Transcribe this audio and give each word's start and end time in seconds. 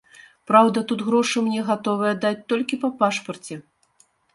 Праўда, 0.51 0.83
тут 0.93 1.03
грошы 1.11 1.45
мне 1.49 1.61
гатовыя 1.69 2.13
даць 2.27 2.35
толькі 2.55 2.83
па 2.87 2.95
пашпарце. 3.05 3.65